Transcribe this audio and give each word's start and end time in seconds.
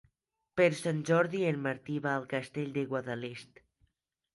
Per 0.61 0.67
Sant 0.79 1.03
Jordi 1.11 1.43
en 1.51 1.61
Martí 1.67 2.01
va 2.09 2.17
al 2.23 2.29
Castell 2.35 2.77
de 2.81 2.89
Guadalest. 2.95 3.69